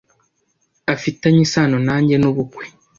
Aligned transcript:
Afitanye 0.93 1.41
isano 1.47 1.77
nanjye 1.87 2.15
nubukwe. 2.17 2.65